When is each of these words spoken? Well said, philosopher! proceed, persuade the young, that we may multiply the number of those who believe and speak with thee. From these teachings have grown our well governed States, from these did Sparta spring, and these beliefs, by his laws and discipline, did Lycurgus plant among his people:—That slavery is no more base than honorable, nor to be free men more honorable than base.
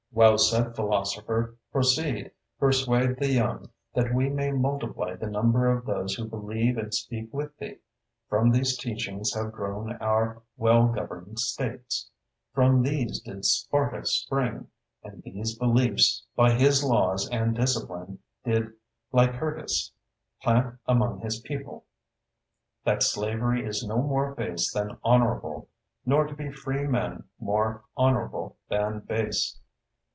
Well 0.13 0.37
said, 0.37 0.75
philosopher! 0.75 1.55
proceed, 1.71 2.31
persuade 2.59 3.15
the 3.17 3.29
young, 3.31 3.69
that 3.93 4.13
we 4.13 4.27
may 4.29 4.51
multiply 4.51 5.15
the 5.15 5.29
number 5.29 5.71
of 5.71 5.85
those 5.85 6.15
who 6.15 6.27
believe 6.27 6.77
and 6.77 6.93
speak 6.93 7.33
with 7.33 7.57
thee. 7.59 7.77
From 8.27 8.49
these 8.51 8.77
teachings 8.77 9.33
have 9.33 9.53
grown 9.53 9.93
our 9.93 10.41
well 10.57 10.87
governed 10.87 11.39
States, 11.39 12.09
from 12.53 12.83
these 12.83 13.21
did 13.21 13.45
Sparta 13.45 14.05
spring, 14.05 14.67
and 15.01 15.23
these 15.23 15.57
beliefs, 15.57 16.25
by 16.35 16.51
his 16.55 16.83
laws 16.83 17.29
and 17.29 17.55
discipline, 17.55 18.19
did 18.43 18.67
Lycurgus 19.13 19.93
plant 20.41 20.75
among 20.87 21.21
his 21.21 21.39
people:—That 21.39 23.01
slavery 23.01 23.65
is 23.65 23.81
no 23.87 24.01
more 24.03 24.35
base 24.35 24.73
than 24.73 24.97
honorable, 25.05 25.69
nor 26.05 26.27
to 26.27 26.35
be 26.35 26.51
free 26.51 26.85
men 26.85 27.23
more 27.39 27.85
honorable 27.95 28.57
than 28.67 28.99
base. 28.99 29.57